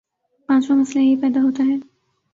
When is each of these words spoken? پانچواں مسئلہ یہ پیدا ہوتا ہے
پانچواں 0.49 0.77
مسئلہ 0.79 1.03
یہ 1.03 1.15
پیدا 1.21 1.41
ہوتا 1.41 1.63
ہے 1.63 1.75